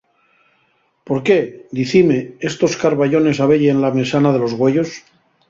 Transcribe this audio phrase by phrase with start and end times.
[1.07, 5.03] Por qué, dicíime, estos carbayones abeyen la mesana de los güeyos.